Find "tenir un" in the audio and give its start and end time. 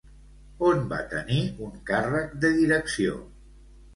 1.11-1.77